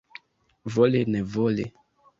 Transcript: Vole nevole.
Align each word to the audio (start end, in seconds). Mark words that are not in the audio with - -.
Vole 0.73 1.05
nevole. 1.05 1.71